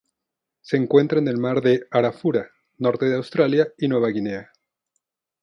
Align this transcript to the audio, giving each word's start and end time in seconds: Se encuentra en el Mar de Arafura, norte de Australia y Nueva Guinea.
Se 0.61 0.77
encuentra 0.77 1.19
en 1.19 1.27
el 1.27 1.37
Mar 1.37 1.61
de 1.61 1.85
Arafura, 1.91 2.49
norte 2.79 3.05
de 3.05 3.17
Australia 3.17 3.67
y 3.77 3.87
Nueva 3.87 4.09
Guinea. 4.09 4.49